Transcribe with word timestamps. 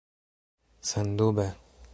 Sendube? 0.91 1.47